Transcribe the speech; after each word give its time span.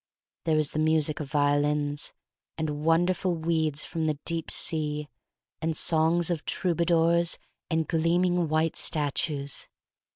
There 0.45 0.55
was 0.55 0.71
the 0.71 0.79
music 0.79 1.19
of 1.19 1.29
violins, 1.29 2.11
and 2.57 2.83
wonderful 2.83 3.35
weeds 3.35 3.83
from 3.83 4.05
the 4.05 4.17
deep 4.25 4.49
sea, 4.49 5.07
and 5.61 5.77
songs 5.77 6.31
of 6.31 6.43
troubadours, 6.43 7.37
and 7.69 7.87
gleaming 7.87 8.49
white 8.49 8.75
statues. 8.75 9.67